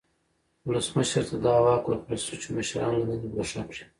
ولسمشر 0.67 1.23
ته 1.29 1.35
دا 1.45 1.53
واک 1.63 1.83
ورکړل 1.85 2.19
شو 2.25 2.35
چې 2.41 2.47
مشران 2.57 2.93
له 2.97 3.05
دندې 3.09 3.27
ګوښه 3.35 3.61
کړي. 3.69 3.85